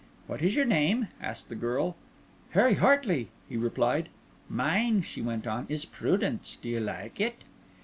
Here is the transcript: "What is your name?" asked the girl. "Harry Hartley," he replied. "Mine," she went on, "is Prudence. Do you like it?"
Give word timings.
"What 0.25 0.41
is 0.41 0.55
your 0.55 0.65
name?" 0.65 1.09
asked 1.21 1.47
the 1.47 1.55
girl. 1.55 1.95
"Harry 2.57 2.73
Hartley," 2.73 3.29
he 3.47 3.55
replied. 3.55 4.09
"Mine," 4.49 5.03
she 5.03 5.21
went 5.21 5.45
on, 5.45 5.67
"is 5.69 5.85
Prudence. 5.85 6.57
Do 6.59 6.69
you 6.69 6.79
like 6.79 7.19
it?" 7.21 7.43